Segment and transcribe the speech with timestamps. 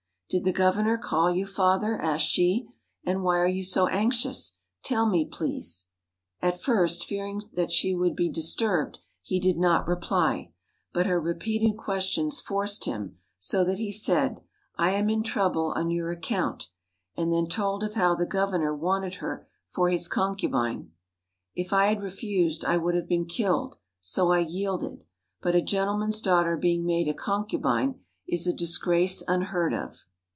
[0.33, 2.69] "Did the Governor call you, father?" asked she;
[3.05, 4.53] "and why are you so anxious?
[4.81, 5.87] Tell me, please."
[6.41, 10.53] At first, fearing that she would be disturbed, he did not reply,
[10.93, 14.39] but her repeated questions forced him, so that he said,
[14.77, 16.69] "I am in trouble on your account,"
[17.17, 20.91] and then told of how the Governor wanted her for his concubine.
[21.55, 25.03] "If I had refused I would have been killed, so I yielded;
[25.41, 27.99] but a gentleman's daughter being made a concubine
[28.29, 30.05] is a disgrace unheard of."